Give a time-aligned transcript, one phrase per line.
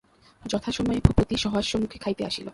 [0.43, 2.47] যথাসময়ে ভূপতি সহাস্যমুখে খাইতে আসিল।